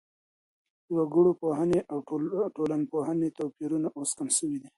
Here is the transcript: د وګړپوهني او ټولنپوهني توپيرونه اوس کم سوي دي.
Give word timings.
د 0.85 0.87
وګړپوهني 0.97 1.79
او 1.91 1.97
ټولنپوهني 2.55 3.29
توپيرونه 3.39 3.87
اوس 3.97 4.11
کم 4.17 4.27
سوي 4.37 4.57
دي. 4.61 4.69